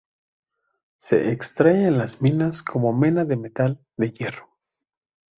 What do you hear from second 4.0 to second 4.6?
hierro.